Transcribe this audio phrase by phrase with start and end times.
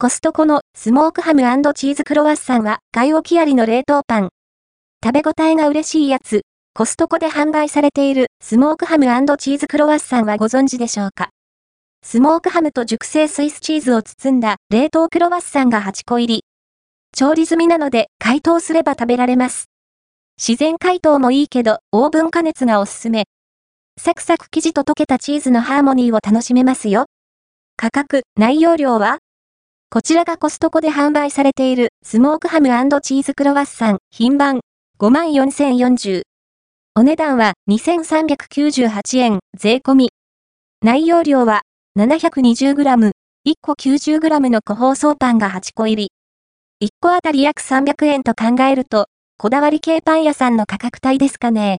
[0.00, 1.40] コストコのスモークハム
[1.74, 4.28] チーズクロワッサンは買い置きありの冷凍パン。
[5.04, 6.42] 食べ応えが嬉しいやつ。
[6.72, 11.30] コストコで販売されているスモークハムチーズクロワッサンはご存知でしょうか？
[12.04, 16.44] スモークハムと熟成スイスチーズを包んだ冷凍クロワッサンが8個入り。
[17.12, 19.64] 調理済みなので解凍すれば食べられます。
[20.40, 23.24] 自然解凍もいいけどオーブン加熱がおすすめ。
[24.00, 27.06] サクサク生地と溶けたチーズのハーモニーを楽しめますよ。
[27.76, 29.18] 価格、内容量は
[29.90, 32.68] こちらがコストコで販売されているスモークハム
[33.00, 34.60] チーズクロワッサン品番
[35.00, 36.24] 54,040。
[36.94, 40.10] お値段は2398円税込み。
[40.84, 41.62] 内容量は
[41.98, 43.12] 720g、1
[43.62, 46.12] 個 90g の個包装パンが8個入り。
[46.86, 49.06] 1個あたり約300円と考えると、
[49.38, 51.78] こだわり系パン屋さんの価格帯ですかね。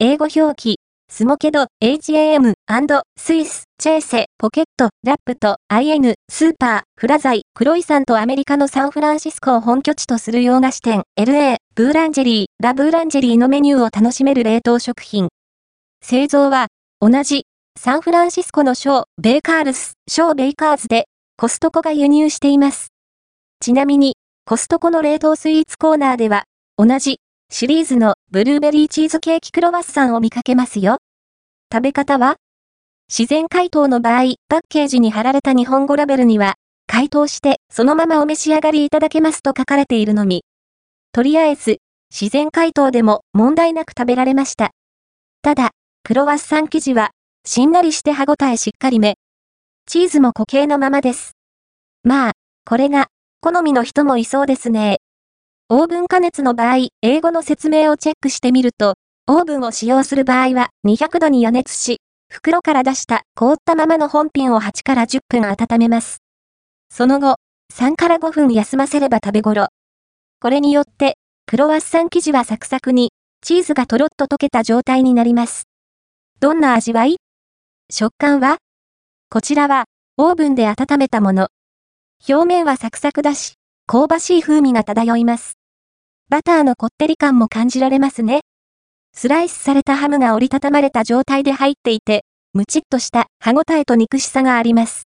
[0.00, 2.54] 英語表記、スモケド、HAM、
[3.16, 15.28] スイス、チェーセ、ポケット、ラップと IN、スーパー、フラザイ、クロイさんとアメリカのサンフランシスコを本拠地とする洋菓子店、LA、ブーランジェリー、ラブーランジェリーのメニューを楽しめる冷凍食品。
[16.04, 16.66] 製造は、
[17.00, 17.46] 同じ、
[17.80, 21.06] サンフランシスコのショー、ベーカールス、ショーベイカーズで、
[21.38, 22.88] コストコが輸入しています。
[23.60, 26.44] ちなみに、コストコの冷凍スイーツコーナーでは、
[26.76, 30.98] 同じ、シリーズのブルーベリーチーズケーキクロワッサンを見かけますよ。
[31.72, 32.36] 食べ方は
[33.10, 36.56] 自然解凍の場合、パッケージに貼られた日本語ラベルには、
[36.86, 40.44] 解凍してそのままお召し上がりいただけますと書かれているのみ。
[41.12, 41.78] とりあえず、
[42.10, 44.72] 自然解凍でも問題なく食べられました。
[45.40, 45.70] ただ、
[46.04, 47.10] クロワッサン生地は、
[47.46, 49.14] しんなりして歯ごたえしっかりめ。
[49.86, 51.32] チーズも固形のままです。
[52.04, 52.32] まあ、
[52.66, 53.06] これが、
[53.40, 54.98] 好みの人もいそうですね。
[55.70, 66.18] オーブン加熱の場合、英語の説明をチェックしてみると、オーブンを使用する場合は200度に予熱し、袋から出した凍ったままの本品を8から10分温めます。
[66.90, 67.36] その後、
[67.74, 69.68] 3から5分休ませれば食べ頃。
[70.40, 75.64] これによって、クロワッサン生地はサクサクに、チーズがとろっと溶けた状態になります。
[76.40, 77.16] どんな味わい？
[77.90, 78.58] 食感は？
[79.30, 79.86] こちらは、
[80.16, 81.48] オーブンで温めたもの。
[82.28, 83.54] 表面はサクサクだし、
[83.86, 85.54] 香ばしい風味が漂います。
[86.28, 88.42] バターのこってり感も感じられますね。
[89.14, 95.04] スライスされたハムが折りたたまれた状態で入っていて、ムチッとした歯ごたえと肉しさがあります。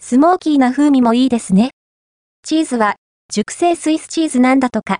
[0.00, 1.70] スモーキーな風味もいいですね。
[2.42, 2.96] チーズは、
[3.32, 4.90] 熟成スイスチーズなんだとか。